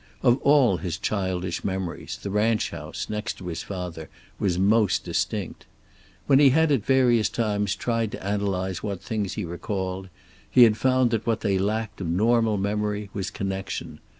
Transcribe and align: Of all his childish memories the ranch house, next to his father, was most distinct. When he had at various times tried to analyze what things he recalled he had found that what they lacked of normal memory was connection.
Of 0.23 0.37
all 0.39 0.77
his 0.77 0.97
childish 0.97 1.63
memories 1.63 2.17
the 2.19 2.31
ranch 2.31 2.71
house, 2.71 3.07
next 3.07 3.33
to 3.33 3.45
his 3.49 3.61
father, 3.61 4.09
was 4.39 4.57
most 4.57 5.03
distinct. 5.03 5.67
When 6.25 6.39
he 6.39 6.49
had 6.49 6.71
at 6.71 6.83
various 6.83 7.29
times 7.29 7.75
tried 7.75 8.11
to 8.13 8.25
analyze 8.25 8.81
what 8.81 8.99
things 9.03 9.33
he 9.33 9.45
recalled 9.45 10.09
he 10.49 10.63
had 10.63 10.75
found 10.75 11.11
that 11.11 11.27
what 11.27 11.41
they 11.41 11.59
lacked 11.59 12.01
of 12.01 12.07
normal 12.07 12.57
memory 12.57 13.11
was 13.13 13.29
connection. 13.29 13.99